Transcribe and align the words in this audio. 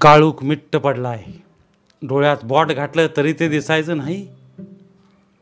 काळूक 0.00 0.44
मिट्ट 0.44 0.76
पडलाय. 0.76 1.24
डोळ्यात 2.02 2.36
बॉट 2.44 2.66
घातलं 2.66 3.06
तरी 3.16 3.32
ते 3.32 3.48
दिसायचं 3.48 3.96
नाही. 3.96 4.28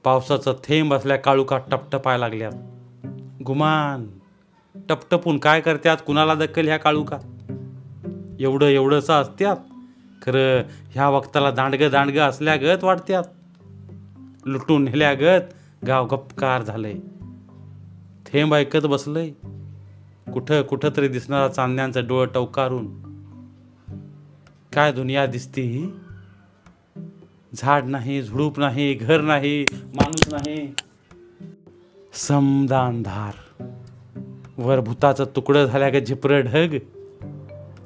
पावसाचं 0.04 0.52
थेंब 0.64 0.94
असल्या 0.94 1.16
काळुकात 1.16 1.60
टपटपाय 1.70 2.18
लागल्यात. 2.18 2.52
गुमान 3.42 4.06
टपटपून 4.88 5.38
काय 5.38 5.60
करत्यात? 5.60 5.96
कुणाला 6.06 6.34
दक्कल 6.34 6.66
ह्या 6.66 6.76
काळुकात 6.76 7.52
एवढं 8.40 8.66
एवढंसं 8.66 9.12
असत्यात. 9.12 9.56
खरं 10.22 10.62
ह्या 10.90 11.08
वक्ताला 11.08 11.50
दांडगं 11.50 11.90
दांडगं 11.90 12.20
असल्यागत 12.20 12.84
वाटत्यात. 12.84 13.22
लुटून 14.46 14.84
नेल्यागत 14.84 15.42
गाव 15.86 16.06
गपकार 16.06 16.62
झालंय. 16.62 16.94
थेंब 18.26 18.54
ऐकत 18.54 18.86
बसलंय. 18.86 19.30
कुठं 20.32 20.62
कुठं 20.62 20.88
तरी 20.96 21.08
दिसणारा 21.08 21.48
चांदण्यांचं 21.48 22.06
डोळं 22.06 22.26
टवकारून 22.34 23.13
काय 24.74 24.92
दुनिया 24.92 25.26
दिसती? 25.26 25.62
ही 25.62 25.90
झाड 27.54 27.84
नाही 27.84 28.22
झुडूप 28.22 28.58
नाही 28.58 28.94
घर 28.94 29.20
नाही 29.20 29.64
माणूस 29.72 30.34
नाही. 30.34 30.74
समदा 32.12 32.86
अंधार 32.86 33.62
वर 34.58 34.80
भूताचं 34.80 35.24
तुकडं 35.36 35.64
झाल्या 35.64 35.90
का 35.90 35.98
झिपर 35.98 36.40
ढग. 36.40 36.76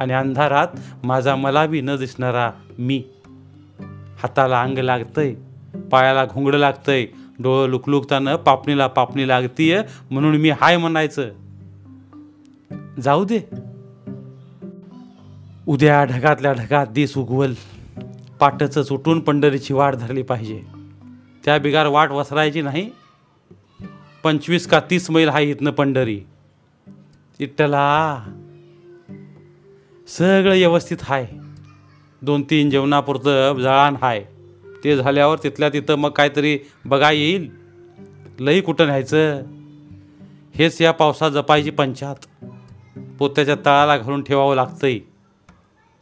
आणि 0.00 0.12
अंधारात 0.12 0.68
माझा 1.04 1.36
मला 1.36 1.66
बी 1.66 1.80
न 1.80 1.96
दिसणारा 1.96 2.50
मी. 2.78 3.04
हाताला 4.18 4.62
अंग 4.62 4.78
लागतंय 4.78 5.34
पायाला 5.92 6.24
घोंगडं 6.24 6.58
लागतंय 6.58 7.06
डोळं 7.38 7.68
लुकलुकताना 7.68 8.36
पापणीला 8.36 8.86
पापणी 8.86 9.28
लागतीय 9.28 9.82
म्हणून 10.10 10.36
मी 10.36 10.50
हाय 10.50 10.76
म्हणायचं. 10.76 11.28
जाऊ 13.00 13.24
दे. 13.24 13.67
उद्या 15.68 16.04
ढगातल्या 16.04 16.52
ढगात 16.52 16.86
दिस 16.86 17.18
उगवल. 17.18 17.54
पाटच 18.40 18.92
उठून 18.92 19.20
पंढरीची 19.20 19.74
वाट 19.74 19.94
धरली 19.94 20.22
पाहिजे. 20.22 20.62
त्या 21.44 21.58
बिगार 21.58 21.86
वाट 21.86 22.10
वसरायची 22.10 22.62
नाही. 22.62 22.90
पंचवीस 24.24 24.66
का 24.66 24.80
तीस 24.80 25.10
मैल 25.10 25.28
आहे 25.28 25.50
इथनं 25.50 25.70
पंढरी. 25.70 26.20
इट्टला. 27.38 28.18
सगळं 30.08 30.54
व्यवस्थित 30.54 30.96
हाय. 31.02 31.26
दोन 32.22 32.42
तीन 32.42 32.70
जेवणापुरतं 32.70 33.54
जळान 33.58 33.96
हाय. 34.02 34.24
ते 34.84 34.96
झाल्यावर 34.96 35.38
तिथल्या 35.42 35.68
तिथं 35.68 35.94
मग 35.94 36.10
काहीतरी 36.10 36.58
बघा 36.84 37.10
येईल. 37.10 37.50
लई 38.40 38.60
कुठं 38.60 38.86
न्यायचं? 38.86 39.42
हेच 40.54 40.82
या 40.82 40.92
पावसात 40.92 41.30
जपायची 41.30 41.70
पंचात. 41.70 42.46
पोत्याच्या 43.18 43.54
तळाला 43.54 43.98
घालून 43.98 44.22
ठेवावं 44.22 44.54
लागतंय. 44.54 44.98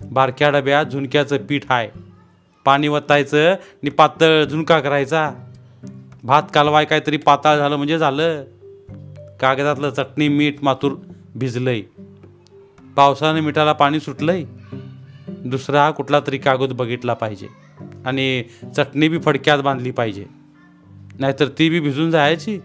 बारक्या 0.00 0.50
डब्यात 0.50 0.86
झुणक्याचं 0.86 1.36
पीठ 1.36 1.62
आहे 1.70 1.88
पाणी 2.64 2.88
वतायचं 2.88 3.52
आणि 3.52 3.90
पातळ 3.90 4.44
झुणका 4.44 4.80
करायचा. 4.80 5.32
भात 6.24 6.42
कालवाय 6.54 6.84
काहीतरी 6.84 7.16
पाताळ 7.16 7.56
झालं 7.56 7.76
म्हणजे 7.76 7.98
झालं. 7.98 8.44
कागदातलं 9.40 9.90
चटणी 9.90 10.28
मीठ 10.28 10.56
मातूर 10.62 10.92
भिजलंय. 11.34 11.80
पावसानं 12.96 13.40
मिठाला 13.40 13.72
पाणी 13.72 14.00
सुटलंय. 14.00 14.44
दुसरा 15.28 15.90
कुठला 15.90 16.20
तरी 16.20 16.38
कागद 16.38 16.72
बघितला 16.72 17.14
पाहिजे. 17.14 17.48
आणि 18.06 18.42
चटणी 18.76 19.08
बी 19.08 19.18
फडक्यात 19.18 19.58
बांधली 19.58 19.90
पाहिजे. 19.90 20.26
नाहीतर 21.18 21.48
ती 21.58 21.70
बी 21.70 21.80
भिजून 21.80 22.10
जायची. 22.10 22.60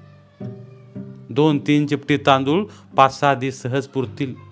दोन 1.29 1.59
तीन 1.59 1.87
चिपटी 1.87 2.17
तांदूळ 2.17 2.65
पाच 2.97 3.19
सहा 3.19 3.33
दिस 3.33 3.61
सहज 3.61 3.87
पुरतील. 3.87 4.50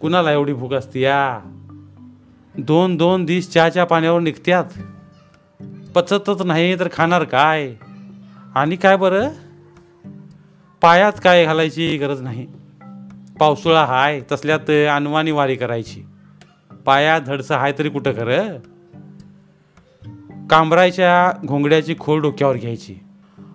कुणाला 0.00 0.32
एवढी 0.32 0.52
भूक 0.52 0.74
असते? 0.74 1.00
या. 1.00 1.40
दोन 2.58 2.96
दोन 2.96 3.24
दिस 3.24 3.50
चहाच्या 3.50 3.84
पाण्यावर 3.84 4.20
निघत्यात. 4.20 4.64
पचतच 5.94 6.42
नाही 6.42 6.78
तर 6.78 6.88
खाणार 6.92 7.24
काय? 7.24 7.74
आणि 8.54 8.76
काय 8.76 8.96
बरं? 8.96 9.28
पायात 10.80 11.12
काय 11.24 11.44
घालायची 11.44 11.96
गरज 11.96 12.22
नाही. 12.22 12.46
पावसाळा 13.40 13.84
हाय 13.84 14.20
तसल्यात 14.32 14.70
अनवाणी 14.96 15.30
वारी 15.30 15.56
करायची. 15.56 16.02
पायात 16.86 17.20
धडसं 17.20 17.54
हाय 17.54 17.72
तरी 17.78 17.88
कुठं 17.88 18.12
खरं? 18.12 18.58
कांबरायच्या 20.50 21.38
घोंगड्याची 21.46 21.94
खोल 21.98 22.20
डोक्यावर 22.20 22.56
घ्यायची. 22.56 22.94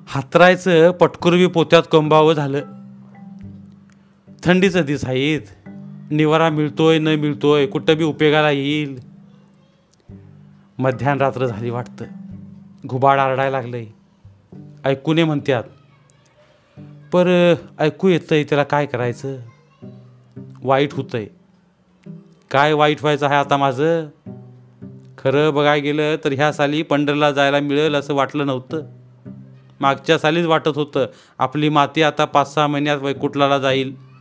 हातरायचं 0.08 0.92
पटकुरवी 0.92 1.48
पोत्यात 1.48 1.84
कंबावं 1.92 2.34
झालं. 2.34 2.62
थंडीचं 4.44 4.82
दिस 4.82 5.06
आहेत 5.06 5.42
निवारा 6.14 6.50
मिळतोय 6.50 7.00
न 7.00 7.08
मिळतोय 7.08 7.66
कुठं 7.66 7.98
बी 7.98 8.04
उपयोगाला 8.04 8.52
येईल. 8.52 9.00
मध्यान 10.78 11.18
रात्र 11.18 11.46
झाली 11.46 11.70
वाटतं. 11.70 12.06
घुबाड 12.86 13.20
आरडायला 13.20 13.62
लागलंय. 13.62 13.86
ऐकू 14.86 15.14
नये 15.14 15.24
म्हणत्यात 15.24 15.64
पर 17.12 17.54
ऐकू 17.80 18.08
येतंय 18.08 18.44
त्याला 18.44 18.64
काय 18.64 18.86
करायचं? 18.86 19.38
वाईट 20.64 20.94
होतंय. 20.94 21.28
काय 22.52 22.74
वाईट 22.74 22.98
व्हायचं 23.02 23.26
आहे 23.26 23.36
आता 23.36 23.58
माझं? 23.58 24.08
खरं 25.18 25.54
बघायला 25.54 25.84
गेलं 25.84 26.16
तर 26.16 26.32
ह्या 26.32 26.54
साली 26.54 26.82
पंढरला 26.82 27.32
जायला 27.32 27.60
मिळेल 27.60 27.96
असं 27.96 28.14
वाटलं 28.14 28.48
नव्हतं. 28.48 28.82
मागच्या 29.80 30.20
सालीच 30.20 30.46
वाटत 30.46 30.72
होतं. 30.76 31.06
आपली 31.40 31.70
माती 31.70 32.02
आता 32.02 32.26
पाच 32.26 32.54
सहा 32.54 32.68
महिन्यात 32.68 32.98
वैकुटलाला 32.98 33.60
जाईल. 33.60 34.13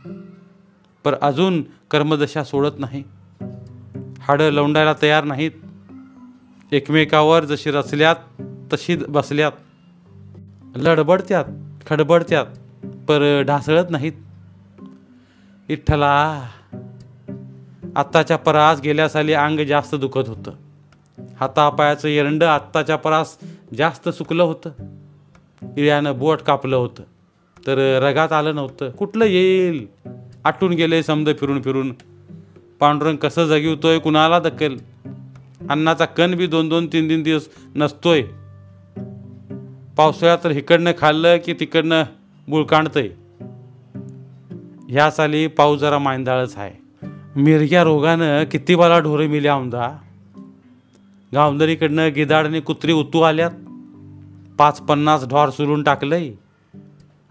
पर 1.03 1.15
अजून 1.21 1.63
कर्मदशा 1.91 2.43
सोडत 2.43 2.79
नाही. 2.79 3.03
हाडं 4.19 4.49
लवंडायला 4.49 4.93
तयार 5.01 5.23
नाहीत. 5.23 5.51
एकमेकावर 6.71 7.45
जशी 7.45 7.71
रचल्यात 7.71 8.15
तशी 8.73 8.95
बसल्यात. 8.95 9.51
लडबडत्यात 10.75 11.45
खडबडत्यात 11.89 12.45
पर 13.07 13.41
ढासळत 13.41 13.85
नाहीत. 13.89 14.13
इठ्ठला 15.69 16.43
आत्ताच्या 17.95 18.37
परास 18.37 18.81
गेल्या 18.81 19.09
साली 19.09 19.33
अंग 19.33 19.59
जास्त 19.59 19.95
दुखत 19.95 20.29
होतं. 20.29 20.51
हातापायाचं 21.39 22.07
एरंड 22.07 22.43
आत्ताच्या 22.43 22.95
परास 22.95 23.37
जास्त 23.77 24.09
सुकलं 24.09 24.43
होतं. 24.43 24.69
इळ्यानं 25.77 26.19
बोट 26.19 26.37
कापलं 26.37 26.75
होतं. 26.75 27.03
तर 27.67 27.99
रगात 28.01 28.31
आलं 28.31 28.55
नव्हतं. 28.55 28.89
कुठलं 28.89 29.25
येईल? 29.25 29.87
आटून 30.43 30.73
गेले 30.73 31.03
समज 31.03 31.29
फिरून 31.39 31.61
फिरून. 31.61 31.93
पांडुरंग 32.79 33.17
कसं 33.17 33.45
जगिवतोय 33.45 33.99
कुणाला 33.99 34.39
दक्कल 34.39 34.75
अन्नाचा 35.69 36.05
कण 36.05 36.35
बी 36.35 36.47
दोन 36.47 36.69
दोन 36.69 36.87
तीन 36.87 37.09
तीन 37.09 37.23
दिवस 37.23 37.47
नसतोय. 37.75 38.21
पावसाळ्यात 39.97 40.37
तर 40.43 40.51
इकडनं 40.51 40.91
खाल्लं 40.97 41.37
की 41.37 41.53
तिकडनं 41.53 42.03
बुळकांडतंय 42.47 43.09
ह्या 44.89 45.11
साली 45.11 45.47
पाऊस 45.47 45.79
जरा 45.79 45.97
मांदाळच 45.97 46.57
आहे. 46.57 46.71
मिरग्या 47.35 47.83
रोगानं 47.83 48.43
किती 48.43 48.75
बाला 48.75 48.99
ढोरं 48.99 49.27
मिले 49.27 49.47
आमदा 49.47 49.97
गावंदरीकडनं 51.33 52.09
गिदाडने 52.15 52.59
कुत्री 52.59 52.93
उतू 52.93 53.21
आल्यात. 53.21 53.51
पाच 54.57 54.81
पन्नास 54.81 55.27
ढोर 55.27 55.49
सुरून 55.49 55.83
टाकलंय. 55.83 56.31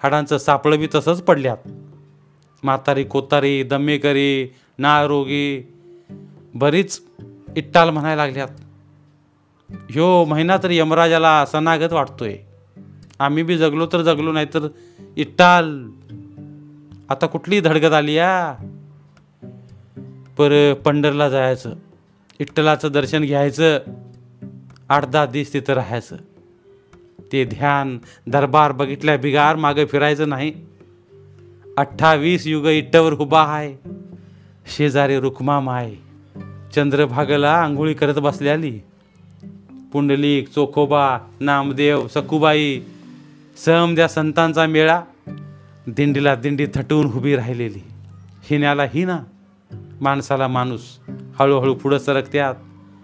हाडांचं 0.02 0.38
सापळं 0.38 0.78
बी 0.78 0.88
तसंच 0.94 1.22
पडल्यात. 1.22 1.56
म्हातारी 2.62 3.04
कोतारी 3.04 3.62
दम्मेकरी 3.62 4.54
नारोगी 4.78 5.72
बरीच 6.54 7.02
इट्टाल 7.56 7.90
म्हणायला 7.90 8.26
लागल्यात. 8.26 8.48
ह्यो 9.90 10.24
महिना 10.24 10.56
तर 10.56 10.70
यमराजाला 10.70 11.46
सनागत 11.46 11.92
वाटतोय. 11.92 12.36
आम्ही 13.18 13.42
बी 13.42 13.58
जगलो 13.58 13.86
तर 13.86 14.02
जगलो 14.02 14.32
नाही 14.32 14.46
तर 14.46 14.68
इट्टाल. 15.16 15.90
आता 17.08 17.26
कुठली 17.26 17.60
धडगत 17.60 17.92
आली 17.92 18.12
या 18.12 18.54
पर 20.38 20.74
पंढरला 20.74 21.28
जायचं. 21.28 21.74
इट्टलाचं 22.38 22.88
दर्शन 22.92 23.24
घ्यायचं. 23.24 23.78
आठ 24.88 25.06
दहा 25.06 25.26
दिवस 25.26 25.52
तिथं 25.52 25.72
राहायचं. 25.72 26.16
ते 27.32 27.44
ध्यान 27.44 27.98
दरबार 28.26 28.72
बघितल्या 28.72 29.16
बिगार 29.16 29.56
मागं 29.56 29.84
फिरायचं 29.84 30.28
नाही. 30.28 30.52
अठ्ठावीस 31.76 32.46
युग 32.46 32.64
इट्टवर 32.64 33.12
उभा 33.12 33.42
आहे. 33.42 33.76
शेजारी 34.76 35.20
रुक्मा 35.20 35.60
माय 35.60 35.94
चंद्रभागला 36.74 37.52
आंघोळी 37.52 37.94
करत 37.94 38.14
बसल्याली. 38.14 38.78
पुंडलिक 39.92 40.48
चोखोबा 40.48 41.18
नामदेव 41.40 42.08
सखुबाई 42.08 42.80
समद्या 43.64 44.08
संतांचा 44.08 44.66
मेळा 44.66 45.00
दिंडीला 45.86 46.34
दिंडी 46.34 46.66
थटवून 46.74 47.06
उभी 47.06 47.36
राहिलेली. 47.36 47.82
हिण्याला 48.42 48.82
हिना 48.82 49.18
माणसाला 50.00 50.48
माणूस. 50.48 50.98
हळूहळू 51.38 51.74
पुढं 51.74 51.98
सरकत्यात. 51.98 52.54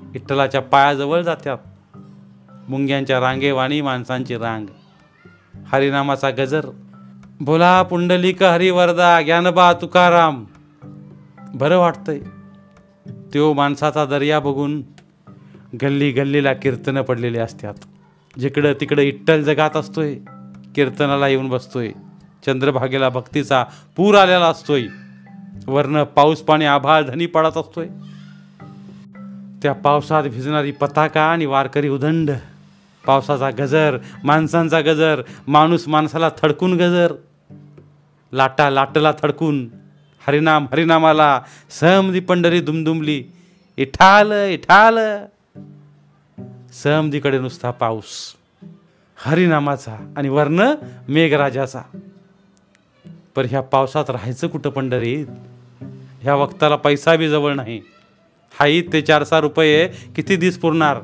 विठ्ठलाच्या 0.01 0.61
पायाजवळ 0.61 1.23
जात्यात. 1.23 1.59
मुंग्यांच्या 2.71 3.21
रांगेवाणी 3.21 3.81
माणसांची 3.81 4.37
रांग. 4.37 4.67
हरिनामाचा 5.73 6.31
गजर 6.31 6.67
बोला 7.41 7.83
पुंडलिक 7.83 8.43
हरिवरदा 8.43 9.23
ज्ञानबा 9.23 9.73
तुकाराम. 9.73 10.45
बरं 11.55 11.79
वाटतंय. 11.79 12.21
तो 13.35 13.53
माणसाचा 13.53 14.05
दर्या 14.05 14.41
बघून 14.41 14.83
गल्ली 15.83 16.11
गल्लीला 16.11 16.53
कीर्तनं 16.53 17.03
पडलेली 17.03 17.39
असतात. 17.39 17.75
जिकडं 18.39 18.73
तिकडं 18.73 19.03
इट्टल 19.03 19.43
जगात 19.43 19.77
असतोय 19.77 20.15
कीर्तनाला 20.75 21.29
येऊन 21.29 21.49
बसतोय. 21.49 21.91
चंद्रभागेला 22.47 23.09
भक्तीचा 23.09 23.65
पूर 23.97 24.15
आलेला 24.15 24.47
असतोय. 24.47 24.83
वरनं 25.67 26.05
पाऊस 26.05 26.41
पाणी 26.41 26.65
आभाळ 26.65 27.03
धनी 27.03 27.27
पडत 27.27 27.57
असतोय. 27.57 27.89
त्या 29.63 29.73
पावसात 29.73 30.23
भिजणारी 30.23 30.71
पताका 30.71 31.23
आणि 31.23 31.47
वारकरी 31.47 31.89
उदंड. 31.89 32.31
पावसाचा 33.07 33.51
गजर 33.51 33.99
माणसांचा 34.25 34.81
गजर 34.81 35.23
माणूस 35.49 35.89
माणसाला 35.89 36.29
थडकून 36.43 36.75
गजर. 36.75 37.13
लाटा 38.33 38.71
लाटला 38.71 39.13
थडकून. 39.23 39.69
हरिनाम 40.27 40.67
हरिनामाला 40.73 41.43
सहमदी 41.71 42.21
पंढरी 42.21 42.61
दुमदुमली. 42.61 43.25
इठाल 43.77 44.33
इठाल. 44.33 44.99
सहमदीकडे 46.73 47.39
नुसता 47.39 47.71
पाऊस. 47.71 48.35
हरिनामाचा 49.17 50.15
आणि 50.17 50.29
वर्ण 50.29 50.75
मेघराजाचा. 51.09 51.83
पर 53.35 53.47
ह्या 53.47 53.61
पावसात 53.61 54.11
राहायचं 54.11 54.49
कुठं 54.49 54.71
पंढरीत 54.71 55.27
ह्या 56.21 56.35
वक्ताला 56.35 56.77
पैसा 56.77 57.17
बी 57.17 57.29
जवळ 57.29 57.55
नाही. 57.55 57.81
हाई 58.61 58.83
ते 58.93 59.03
चार 59.03 59.25
सहा 59.25 59.41
रुपये 59.41 59.89
किती 60.17 60.37
दिस 60.37 60.59
पुरणार? 60.59 60.99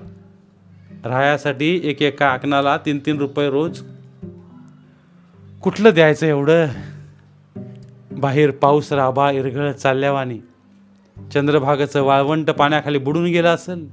राहायसाठी 1.04 1.80
एक 1.84 2.02
एका 2.02 2.28
आकणाला 2.28 2.76
तीन 2.76 2.98
तीन 3.06 3.18
रुपये 3.18 3.50
रोज. 3.50 3.82
कुठलं 5.62 5.90
द्यायचं 5.94 6.26
एवढं? 6.26 6.66
बाहेर 8.18 8.50
पाऊस 8.50 8.92
राबा 8.92 9.30
इरगळ 9.30 9.72
चालल्यावानी 9.72 10.38
चंद्रभागाचं 11.34 12.02
वाळवंट 12.02 12.50
पाण्याखाली 12.50 12.98
बुडून 12.98 13.24
गेलं 13.24 13.54
असेल. 13.54 13.88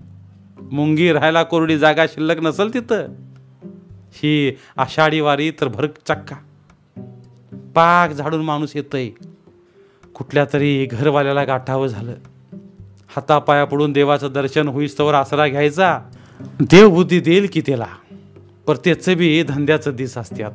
मुंगी 0.72 1.12
राहायला 1.12 1.44
कोरडी 1.44 1.78
जागा 1.78 2.06
शिल्लक 2.08 2.40
नसेल 2.40 2.74
तिथं. 2.74 3.08
ही 4.12 4.58
आषाढी 4.78 5.20
वारी 5.20 5.52
तर 5.52 5.68
भरक 5.68 5.90
चक्का. 6.08 6.36
पाक 7.76 8.12
झाडून 8.12 8.42
माणूस 8.42 8.76
येतय. 8.76 9.10
कुठल्या 10.16 10.46
तरी 10.54 10.86
घरवाल्याला 10.86 11.44
गाठावं 11.44 11.88
झालं. 11.88 12.14
हातापाया 13.08 13.66
पडून 13.66 13.92
देवाचं 13.92 14.30
दर्शन 14.34 14.68
होईस्तवर 14.68 15.14
आसरा 15.14 15.48
घ्यायचा. 15.48 16.00
देवबुद्धी 16.60 17.20
देईल 17.20 17.48
की 17.54 17.62
त्याला. 17.62 17.88
पर 18.68 18.76
त्याचं 18.76 19.18
बी 19.18 19.44
धंद्याचं 19.44 19.92
दिस 19.92 20.18
असतात 20.18 20.52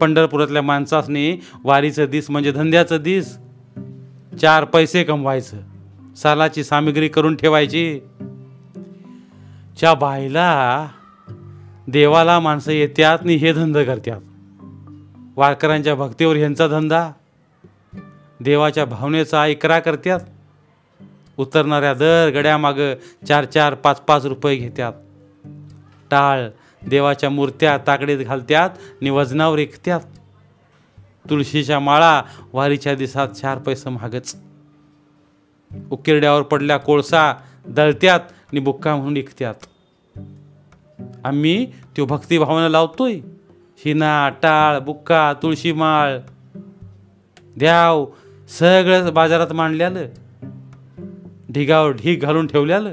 पंढरपुरातल्या 0.00 0.62
माणसासनी 0.62 1.40
वारीचं 1.64 2.04
दिस 2.04 2.30
म्हणजे 2.30 2.52
धंद्याचं 2.52 2.96
दिस. 2.96 3.38
चार 4.40 4.64
पैसे 4.64 5.04
कमवायचं. 5.04 5.56
सालाची 6.16 6.64
सामग्री 6.64 7.08
करून 7.08 7.36
ठेवायची. 7.36 8.00
च्या 9.78 9.94
बायला 9.94 10.88
देवाला 11.88 12.40
माणसं 12.40 12.72
येत्यात 12.72 13.18
आणि 13.20 13.34
हे 13.34 13.52
धंदा 13.52 13.84
करतात 13.84 14.20
वारकऱ्यांच्या 15.36 15.94
भक्तीवर 15.94 16.36
ह्यांचा 16.36 16.66
धंदा. 16.68 17.10
देवाच्या 18.40 18.84
भावनेचा 18.84 19.46
इकरा 19.46 19.78
करतात 19.78 20.20
उतरणाऱ्या 21.36 21.94
दर 21.94 22.30
गड्यामागं 22.34 22.94
चार 23.28 23.44
चार 23.44 23.74
पाच 23.74 24.00
पाच 24.00 24.26
रुपये 24.26 24.56
घेतात 24.56 24.92
टाळ 26.10 26.48
देवाच्या 26.86 27.30
मूर्त्या 27.30 27.78
ताकडीत 27.86 28.18
घालत्यात 28.18 28.70
आणि 28.70 29.10
वजनावर 29.10 29.58
ऐकत्यात. 29.58 30.00
तुळशीच्या 31.30 31.80
माळा 31.80 32.22
वारीच्या 32.52 32.94
दिसात 32.94 33.28
चार 33.28 33.58
पैसे 33.58 33.90
महागच. 33.90 34.36
उकिरड्यावर 35.90 36.42
पडल्या 36.42 36.76
कोळसा 36.76 37.34
दळत्यात 37.66 38.20
आणि 38.20 38.60
बुक्का 38.60 38.96
म्हणून 38.96 39.16
ऐकत्यात. 39.16 39.54
आम्ही 41.24 41.66
तो 41.66 42.04
भक्तिभावना 42.04 42.68
लावतोय. 42.68 43.14
हिना 43.84 44.28
टाळ 44.28 44.78
बुक्का 44.78 45.32
तुळशी 45.42 45.72
माळ. 45.72 46.18
द्याव 47.56 48.06
सगळं 48.48 49.14
बाजारात 49.14 49.52
मांडल्यालं. 49.52 50.06
ढिगावर 51.52 51.92
ढीग 51.92 52.20
घालून 52.20 52.46
ठेवल्यालं. 52.46 52.92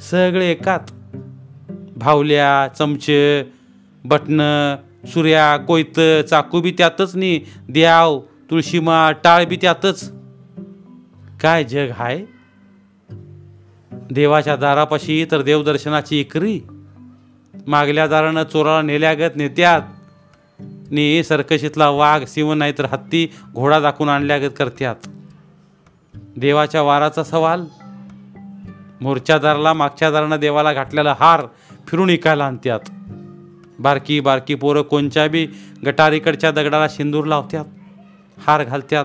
सगळे 0.00 0.50
एकात. 0.50 0.80
भावल्या 1.96 2.68
चमचे 2.78 3.44
बटणं 4.04 4.76
सुऱ्या 5.06 5.56
कोयत 5.56 6.00
चाकू 6.24 6.60
बी 6.60 6.70
त्यातच 6.70 7.16
नी. 7.16 7.38
द्याव 7.68 8.20
तुळशीमा 8.50 9.12
टाळ 9.12 9.44
बी 9.44 9.56
त्यातच. 9.56 10.12
काय 11.40 11.64
जग 11.64 11.90
हाय? 11.90 12.24
देवाच्या 14.10 14.56
दारापाशी 14.56 15.26
तर 15.30 15.42
देवदर्शनाची 15.42 16.20
इकरी. 16.20 16.60
मागल्या 17.66 18.06
दारानं 18.06 18.42
चोराला 18.42 18.82
नेल्यागत 18.82 19.36
नेत्यात. 19.36 19.80
नी 20.90 21.24
सरकशीतला 21.24 21.88
वाघ 21.88 22.24
सिंह 22.24 22.54
नाहीतर 22.54 22.84
हत्ती 22.84 23.28
घोडा 23.54 23.80
दाखवून 23.80 24.08
आणल्यागत 24.08 24.52
करत्यात. 24.58 24.96
देवाच्या 26.36 26.82
वाराचा 26.82 27.24
सवाल. 27.24 27.64
मोर्च्या 29.00 29.38
दाराला 29.38 29.72
मागच्या 29.72 30.10
दारानं 30.10 30.36
देवाला 30.36 30.72
घातलेला 30.72 31.16
हार. 31.18 31.46
फिरून 31.88 32.10
इकायला 32.10 32.46
आणत्यात 32.46 32.80
बारकी 33.78 34.20
बारकी 34.20 34.54
पोरं 34.54 34.82
कोणच्या 34.82 35.28
बी 35.28 35.46
गटारीकडच्या 35.86 36.50
दगडाला 36.50 36.86
शेंदूर 36.88 37.24
लावत्यात? 37.24 37.64
हार 38.46 38.64
घालत्यात? 38.64 39.04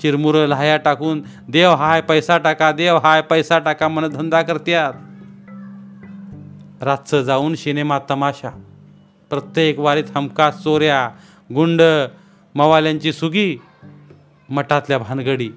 चिरमुरं 0.00 0.46
लाह्या 0.46 0.76
टाकून 0.76 1.22
देव 1.48 1.74
हाय 1.74 2.00
पैसा 2.00 2.38
टाका 2.38 2.72
देव 2.72 2.96
हाय 2.96 3.22
पैसा 3.22 3.58
टाका 3.58 3.88
मन 3.88 4.08
धंदा 4.08 4.42
करत्यात. 4.42 4.92
रातचं 6.82 7.22
जाऊन 7.22 7.54
सिनेमा 7.54 7.98
तमाशा. 8.10 8.50
प्रत्येक 9.30 9.78
वारीत 9.78 10.04
हमखास 10.16 10.62
चोऱ्या 10.62 11.10
गुंड 11.54 11.82
मवाल्यांची 12.54 13.12
सुगी 13.12 13.56
मठातल्या 14.48 14.98
भानगडी. 14.98 15.50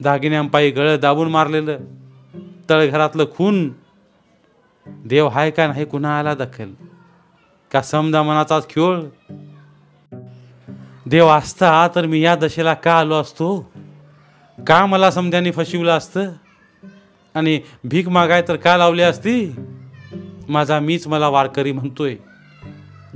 दागिन्यांपायी 0.00 0.70
गळं 0.70 0.96
दाबून 1.02 1.28
मारलेलं 1.28 1.78
तळघरातलं 2.70 3.24
खून 3.36 3.72
देव 4.86 5.28
हाय 5.28 5.50
का 5.50 5.66
नाही 5.66 5.84
कुणा 5.84 6.18
आला 6.18 6.34
दखल? 6.34 6.70
का 7.72 7.82
समजा 7.82 8.22
मनाचाच 8.22 8.68
खेळ? 8.68 9.02
देव 11.06 11.28
असता 11.28 11.88
तर 11.94 12.06
मी 12.06 12.20
या 12.20 12.36
दशेला 12.36 12.74
का 12.74 12.98
आलो 12.98 13.14
असतो? 13.14 13.72
का 14.66 14.86
मला 14.86 15.10
समध्याने 15.10 15.50
फसविलं 15.50 15.90
असतं? 15.90 16.32
आणि 17.34 17.60
भीक 17.84 18.08
मागाय 18.08 18.42
तर 18.48 18.56
का 18.56 18.76
लावली 18.76 19.02
असती? 19.02 19.56
माझा 20.48 20.80
मीच 20.80 21.06
मला 21.06 21.28
वारकरी 21.28 21.72
म्हणतोय. 21.72 22.16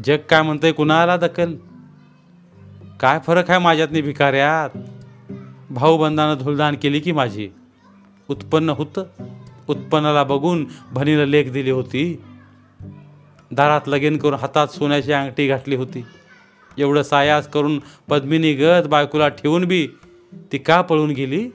जग 0.04 0.16
काय 0.16 0.42
म्हणतंय 0.42 0.72
कुणाला 0.72 1.16
दखल? 1.16 1.54
काय 3.00 3.18
फरक 3.18 3.50
आहे 3.50 3.58
माझ्यातनी 3.58 4.00
भिकाऱ्यात? 4.00 4.78
भाऊबंधानं 5.70 6.44
धुलदान 6.44 6.76
केली 6.82 7.00
की 7.00 7.12
माझी? 7.12 7.48
उत्पन्न 8.28 8.70
होतं? 8.70 9.04
उत्पन्नाला 9.68 10.24
बघून 10.24 10.66
भनीनं 10.92 11.24
लेख 11.24 11.50
दिली 11.50 11.70
होती. 11.70 12.22
दारात 13.52 13.80
लगीन 13.86 14.16
करून 14.16 14.38
हातात 14.38 14.68
सोन्याची 14.68 15.12
अंगठी 15.12 15.48
घातली 15.48 15.76
होती. 15.76 16.04
एवढं 16.78 17.02
सायास 17.02 17.48
करून 17.48 17.78
पद्मिनी 18.08 18.52
गत 18.52 18.86
बायकोला 18.86 19.28
ठेवून 19.28 19.64
बी 19.64 19.88
ती 20.52 20.58
का 20.58 20.80
पळून 20.80 21.10
गेली? 21.10 21.48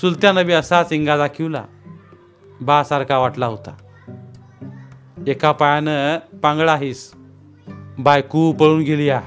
चुलत्यानं 0.00 0.46
बी 0.46 0.52
असाच 0.52 0.92
इंगा 0.92 1.16
दाखिवला. 1.16 1.64
बासारखा 2.60 3.18
वाटला 3.18 3.46
होता. 3.46 3.76
एका 5.26 5.52
पायानं 5.52 6.18
पांगळा 6.38 6.72
आहेस 6.72 7.12
बायकू 7.98 8.52
पळून 8.52 8.80
गेली 8.80 9.06
या 9.06 9.20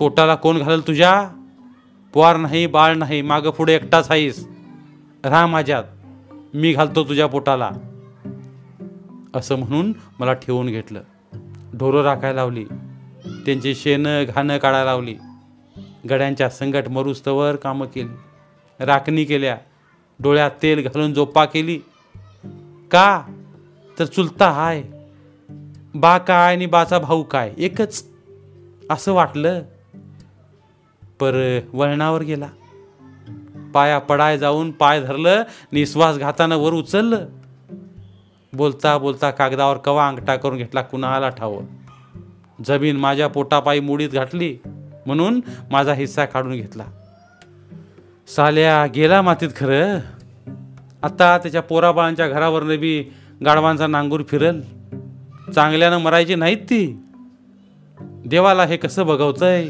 पोटाला 0.00 0.34
कोण 0.34 0.58
घालल 0.58 0.80
तुझ्या? 0.80 1.28
पोवार 2.12 2.36
नाही 2.36 2.66
बाळ 2.66 2.94
नाही 2.94 3.22
मागं 3.22 3.50
पुढे 3.50 3.74
एकटाच 3.74 4.10
आहेस 4.10 4.48
राहा 5.24 5.46
माझ्यात 5.46 5.84
मी 6.56 6.72
घालतो 6.72 7.04
तुझ्या 7.04 7.26
पोटाला. 7.26 7.70
असं 9.34 9.58
म्हणून 9.58 9.92
मला 10.18 10.32
ठेवून 10.32 10.66
घेतलं. 10.66 11.02
ढोरं 11.74 12.02
राखायला 12.02 12.36
लावली. 12.36 12.64
त्यांची 13.26 13.74
शेणं 13.74 14.24
घाणं 14.34 14.58
काढायला 14.58 14.84
लावली. 14.84 15.16
गड्यांच्या 16.10 16.50
संकट 16.50 16.88
मरुस्तवर 16.88 17.56
कामं 17.56 17.86
केली. 17.86 18.16
राखणी 18.80 19.24
केल्या. 19.24 19.58
डोळ्यात 20.20 20.50
तेल 20.62 20.88
घालून 20.88 21.14
जोपा 21.14 21.44
केली. 21.44 21.78
का? 22.90 23.22
तर 23.98 24.04
चुलता 24.04 24.50
हाय. 24.50 24.82
बा 25.94 26.18
काय 26.18 26.54
आणि 26.54 26.66
बाचा 26.66 26.98
भाऊ 26.98 27.22
काय? 27.22 27.54
एकच. 27.58 28.06
असं 28.90 29.12
वाटलं. 29.12 29.62
पर 31.20 31.60
वळणावर 31.72 32.22
गेला. 32.22 32.48
पाया 33.76 33.98
पडाय 33.98 34.38
जाऊन 34.38 34.70
पाय 34.70 35.00
धरलं 35.00 35.42
निश्वास 35.72 36.18
घातानं 36.18 36.56
वर 36.56 36.72
उचललं. 36.72 37.26
बोलता 38.52 38.98
बोलता 38.98 39.30
कागदावर 39.30 39.76
कवा 39.76 40.08
अंगठा 40.08 40.36
करून 40.36 40.56
घेतला 40.56 40.82
कुणाला 40.82 41.28
ठावं? 41.28 41.64
जमीन 42.66 42.96
माझ्या 42.96 43.28
पोटापायी 43.28 43.80
मुडीत 43.80 44.08
घातली 44.08 44.58
म्हणून 45.06 45.40
माझा 45.70 45.94
हिस्सा 45.94 46.24
काढून 46.24 46.52
घेतला. 46.52 46.84
साल्या 48.36 48.86
गेला 48.86 49.22
मातीत 49.22 49.48
खरं. 49.56 49.98
आता 51.02 51.38
त्याच्या 51.38 51.62
पोराबाळांच्या 51.62 52.28
घरावरनं 52.28 52.80
बी 52.80 53.04
गाढवांचा 53.44 53.86
नांगूर 53.86 54.22
फिरल. 54.28 54.60
चांगल्यानं 55.54 55.98
मरायची 55.98 56.34
नाहीत 56.34 56.58
ती. 56.58 57.02
देवाला 58.00 58.64
हे 58.64 58.76
कसं 58.76 59.06
बघवतंय? 59.06 59.68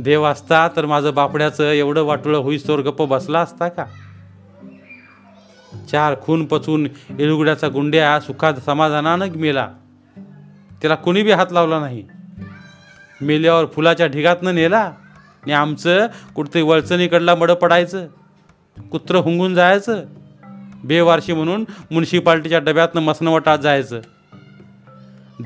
देव 0.00 0.24
असता 0.24 0.68
तर 0.76 0.86
माझं 0.86 1.14
बापड्याचं 1.14 1.64
एवढं 1.64 2.02
वाटुळं 2.02 2.38
होईस 2.38 2.70
गप्प 2.70 3.02
बसला 3.02 3.40
असता 3.40 3.68
का? 3.68 3.84
चार 5.90 6.14
खून 6.22 6.44
पचून 6.44 6.88
एलुगड्याचा 7.18 7.68
गुंड्या 7.68 8.20
सुखात 8.20 8.54
समाधानानं 8.66 9.28
मेला. 9.36 9.68
त्याला 10.80 10.94
कोणी 10.94 11.22
बी 11.22 11.30
हात 11.30 11.46
लावला 11.50 11.80
नाही. 11.80 12.04
मेल्यावर 13.20 13.66
फुलाच्या 13.66 14.06
ढिगातनं 14.06 14.54
नेला. 14.54 14.80
आणि 15.42 15.52
आमचं 15.52 16.06
कुठतरी 16.34 16.62
वळचणीकडला 16.62 17.34
मडं 17.34 17.54
पडायचं. 17.54 18.06
कुत्रं 18.92 19.18
हुंगून 19.18 19.54
जायचं. 19.54 20.04
बेवारशी 20.84 21.32
म्हणून 21.32 21.60
म्युन्सिपाल्टीच्या 21.90 22.58
डब्यातनं 22.58 23.00
मसनवटात 23.00 23.58
जायचं. 23.58 24.00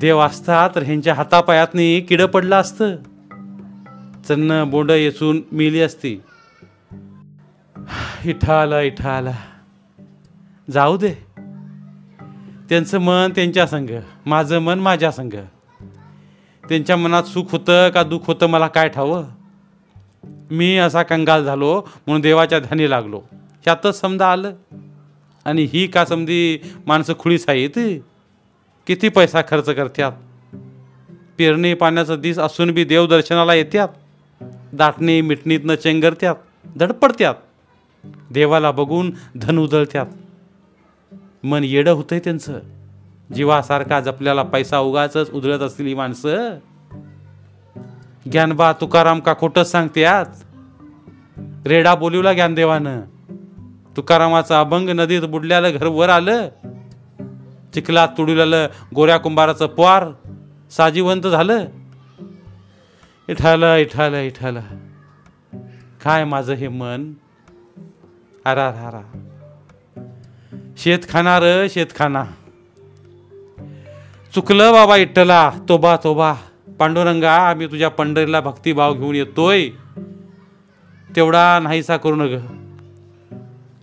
देव 0.00 0.20
असता 0.20 0.68
तर 0.75 0.82
ह्यांच्या 0.82 1.14
हातापायातनी 1.14 2.00
किडं 2.00 2.26
पडलं 2.26 2.56
असतं. 2.56 2.96
चन्न 4.28 4.64
बोंड 4.71 4.90
येसून 4.90 5.43
मिली 5.52 5.81
असती. 5.81 6.21
इठा 8.25 8.62
आला 8.62 8.81
इठा 8.81 9.16
आला 9.16 9.33
जाऊ 10.71 10.97
दे. 10.97 11.12
त्यांचं 12.69 12.99
मन 12.99 13.31
त्यांच्या 13.37 13.66
संग 13.66 13.90
माझं 14.26 14.59
मन 14.59 14.81
माझ्या 14.81 15.11
संग. 15.11 15.35
त्यांच्या 16.69 16.97
मनात 16.97 17.23
सुख 17.23 17.45
होतं 17.52 17.90
का 17.90 18.02
दुःख 18.02 18.19
होतं 18.26 18.47
मला 18.47 18.66
काय 18.66 18.88
ठावं? 18.88 19.25
मी 20.50 20.76
असा 20.76 21.02
कंगाल 21.02 21.45
झालो 21.45 21.75
म्हणून 22.07 22.21
देवाच्या 22.21 22.59
ध्यानी 22.59 22.90
लागलो. 22.90 23.23
ह्यातच 23.33 24.00
समजा 24.00 24.33
आलं. 24.33 24.54
आणि 25.45 25.69
ही 25.73 25.87
का 25.87 26.04
समधी 26.04 26.59
माणसं 26.87 27.12
खुळीस 27.19 27.49
आहेत? 27.49 28.00
किती 28.87 29.09
पैसा 29.09 29.40
खर्च 29.40 29.71
करतात? 29.71 30.12
पेरणी 31.38 31.75
पाण्याचं 31.75 32.21
दिस 32.21 32.38
असून 32.38 32.71
बी 32.71 32.85
देवदर्शनाला 32.85 33.54
येत्यात? 33.54 33.88
दाटणी 34.76 35.21
मिटणीतनं 35.21 35.75
चेंगरत्यात 35.75 36.35
धडपडत्यात. 36.76 37.35
देवाला 38.31 38.71
बघून 38.71 39.14
धन 39.37 39.59
उधळत्यात. 39.59 40.07
मन 41.45 41.64
येडं 41.64 41.93
होतंय 41.93 42.19
त्यांचं. 42.19 42.61
जीवासारखा 43.35 44.00
जपल्याला 44.00 44.43
पैसा 44.43 44.78
उगाच 44.78 45.16
उधळत 45.33 45.61
असलेली 45.61 45.95
माणसं. 45.95 46.50
ज्ञानबा 48.31 48.73
तुकाराम 48.73 49.21
का 49.21 49.35
खोटंच 49.38 49.71
सांगत्यात. 49.71 50.26
रेडा 51.66 51.95
बोलिवला 51.95 52.33
ज्ञानदेवानं 52.33 53.00
तुकारामाचा 53.97 54.61
अभंग 54.61 54.88
नदीत 54.88 55.23
बुडल्याला 55.23 55.71
घर 55.71 55.87
वर 55.87 56.09
आलं. 56.09 56.49
चिखलात 57.75 58.09
तुडूल्यालं 58.09 58.69
गोऱ्या 58.95 59.19
कुंभाराचं 59.19 59.66
पोर 59.66 60.12
साजीवंत 60.71 61.26
झालं. 61.26 61.64
इठालं 63.28 63.76
इठालं 63.76 64.21
इठालं 64.21 64.61
काय 66.04 66.25
माझं 66.25 66.52
हे 66.52 66.69
मन? 66.69 67.12
आरा 68.45 68.71
हरा 68.71 69.02
शेत 70.76 70.99
खाणार 71.09 71.43
शेत 71.71 71.87
खाना 71.99 72.25
चुकलं 74.35 74.73
बाबा 74.73 74.97
इट्टला. 74.97 75.50
तोबा 75.69 75.97
तोबा. 75.97 76.35
पांडुरंगा 76.78 77.33
आम्ही 77.33 77.66
तुझ्या 77.66 77.88
पंढरीला 77.88 78.40
भक्तिभाव 78.40 78.95
घेऊन 78.95 79.14
येतोय. 79.14 79.69
तेवढा 81.16 81.59
नाहीसा 81.59 81.97
करू 81.97 82.16
नग. 82.16 82.38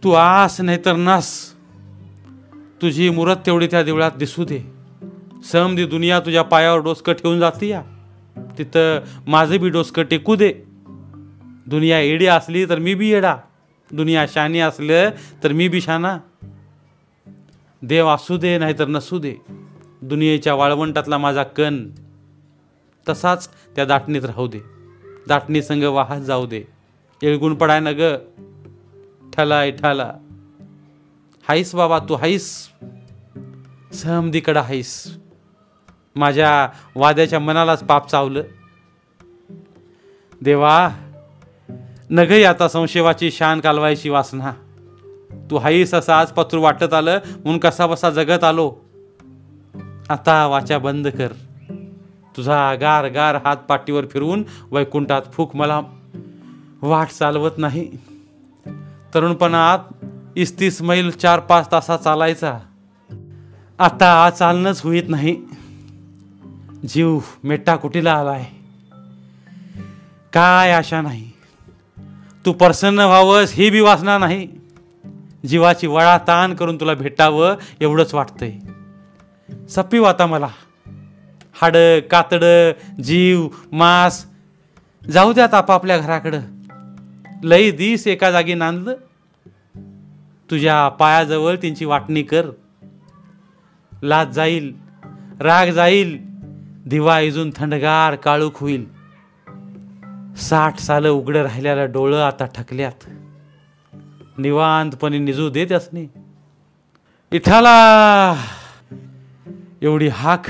तू 0.04 0.12
आस 0.12 0.62
नाही 0.62 0.78
तर 0.86 0.94
नस. 0.96 1.54
तुझी 2.82 3.10
मुरत 3.10 3.36
तेवढी 3.46 3.68
त्या 3.68 3.84
देवळात 3.84 4.12
दिसू 4.12 4.44
दे. 4.44 4.74
समधी 5.52 5.86
दुनिया 5.86 6.20
तुझ्या 6.20 6.44
पायावर 6.44 6.82
डोसकं 6.82 7.14
ठेवून 7.14 7.40
जाते 7.40 7.68
या. 7.68 7.82
तिथं 8.58 9.00
माझं 9.27 9.60
बी 9.60 9.70
डोसकं 9.70 10.03
टेकू 10.03 10.36
दे. 10.36 10.53
दुनिया 11.67 12.00
एडी 12.00 12.25
असली 12.25 12.65
तर 12.65 12.79
मी 12.79 12.93
बी 12.93 13.10
येडा 13.10 13.38
दुनिया 13.91 14.25
शानी 14.27 14.60
असलं 14.60 15.10
तर 15.43 15.51
मी 15.51 15.67
बी 15.67 15.81
शाना. 15.81 16.17
देव 17.81 18.08
असू 18.08 18.38
दे 18.38 18.58
नाहीतर 18.58 18.88
नसू 18.88 19.20
दे. 19.20 19.36
दुनियेच्या 20.01 20.53
वाळवंटातला 20.53 21.17
माझा 21.17 21.43
कण 21.43 21.89
तसाच 23.10 23.50
त्या 23.75 23.86
दाटणीत 23.86 24.25
राहू 24.25 24.48
दे. 24.48 24.60
दाटणी 25.27 25.62
संग 25.62 25.84
वाहत 25.84 26.22
जाऊ 26.22 26.46
दे. 26.46 26.63
येळगुण 27.22 27.55
पडाय 27.55 27.79
ना 27.79 27.91
ग 27.91 28.01
ठलाय 29.34 29.72
ठला. 29.72 30.13
हाईस 31.48 31.75
बाबा 31.75 32.00
तू 32.00 32.13
हाईस. 32.13 32.70
सहमदीकडं 33.93 34.60
हाईस. 34.60 35.21
माझ्या 36.15 36.70
वाद्याच्या 36.96 37.39
मनालाच 37.39 37.84
पाप 37.84 38.10
चावलं. 38.10 38.44
देवा 40.41 40.89
नघई 42.10 42.44
आता 42.44 42.68
संशेवाची 42.68 43.32
शान 43.32 43.60
कालवायची 43.60 44.10
वासना. 44.10 44.51
तू 45.51 45.58
हाईस 45.58 45.94
असं 45.94 46.13
आज 46.13 46.32
पत्रू 46.32 46.62
वाटत 46.62 46.94
आलं 46.94 47.20
म्हणून 47.27 47.58
कसा 47.58 47.88
बसा 47.88 48.10
जगत 48.10 48.44
आलो. 48.44 48.75
आता 50.10 50.48
वाचा 50.48 50.77
बंद 50.77 51.08
कर. 51.08 51.27
तुझा 52.38 52.75
गार 52.75 53.08
गार 53.08 53.36
हात 53.36 53.58
पाठीवर 53.58 54.06
फिरवून 54.06 54.44
वैकुंठात 54.72 55.22
फूक 55.34 55.56
मला 55.56 55.82
वाट 56.82 57.08
चालवत 57.08 57.51
नाही. 57.58 57.91
तरुणपणात 59.13 59.80
इस्तीस 60.36 60.82
मैल 60.82 61.12
चार 61.12 61.39
पाच 61.39 61.72
तासात 61.72 62.00
चालायचा. 62.00 62.60
आता 63.80 64.30
चालणंच 64.30 64.82
होईत 64.82 65.03
नाही. 65.08 65.50
जीव 66.88 67.20
मेट्टा 67.44 67.76
कुटीला 67.76 68.14
आलाय? 68.14 68.46
काय 70.34 70.72
आशा 70.72 71.02
नाही? 71.02 71.32
तू 72.46 72.54
प्रसन्न 72.54 73.00
व्हावंस 73.00 73.54
ही 73.54 73.70
बी 73.70 73.80
वासना 73.80 74.18
नाही. 74.18 74.48
जीवाची 75.48 75.88
वळा 75.88 76.18
ताण 76.18 76.54
करून 76.54 76.76
तुला 76.80 76.94
भेटावं 76.94 77.56
एवढंच 77.82 78.14
वाटतंय. 78.14 78.54
सप्पी 79.70 80.04
आता 80.04 80.26
मला. 80.26 80.48
हाडं 81.62 82.00
कातडं 82.00 82.72
जीव 83.02 83.48
मांस. 83.72 84.26
जाऊ 85.12 85.34
द्यात 85.34 85.54
आपापल्या 85.54 85.98
घराकडं. 85.98 86.42
लई 87.44 87.72
दिस 87.72 88.08
एका 88.08 88.32
जागी 88.32 88.54
नांदलं. 88.54 88.94
तुझ्या 90.52 90.90
पायाजवळ 90.90 91.56
त्यांची 91.56 91.86
वाटणी 91.86 92.24
कर. 92.24 92.46
लाज 94.04 94.30
जाईल 94.30 94.76
राग 95.40 95.68
जाईल 95.68 96.31
दिवा 96.86 97.20
इजून 97.20 97.52
थंडगार 97.56 98.16
काळूक 98.16 98.58
होईल. 98.58 98.86
साठ 100.38 100.80
सालं 100.80 101.10
उघडं 101.10 101.42
राहिलेला 101.42 101.86
डोळं 101.86 102.22
आता 102.22 102.46
ठकल्यात. 102.46 103.06
निवांतपणे 104.38 105.18
निजू 105.18 105.50
देत 105.50 105.72
असणे 105.72 106.06
इठाला 107.32 108.36
एवढी 109.82 110.08
हाक 110.08 110.46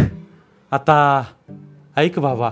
आता 0.72 1.24
ऐक 1.98 2.20
बाबा. 2.20 2.50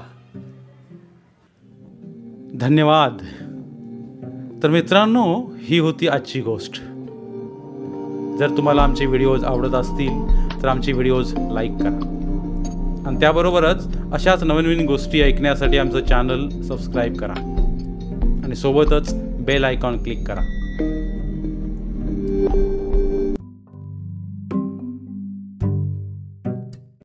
धन्यवाद. 2.60 3.18
तर 4.64 4.70
मित्रांनो 4.70 5.54
ही 5.60 5.80
होती 5.80 6.08
आजची 6.08 6.42
गोष्ट. 6.42 6.74
जर 8.40 8.54
तुम्हाला 8.58 8.84
आमचे 8.84 9.06
व्हिडिओज 9.06 9.44
आवडत 9.44 9.74
असतील 9.74 10.28
तर 10.62 10.68
आमचे 10.68 10.92
व्हिडिओज 10.92 11.34
लाईक 11.52 11.72
करा. 11.72 12.16
आणि 13.08 13.20
त्याबरोबरच 13.20 13.98
अशाच 14.14 14.44
नवीन 14.44 14.66
नवीन 14.66 14.86
गोष्टी 14.86 15.22
ऐकण्यासाठी 15.22 15.78
आमचं 15.78 16.06
चॅनल 16.06 16.62
सबस्क्राईब 16.62 17.16
करा. 17.16 17.34
आणि 18.46 18.56
सोबतच 18.56 19.14
बेल 19.16 19.64
आयकॉन 19.64 20.04
क्लिक 20.04 20.28
करा. 20.28 20.59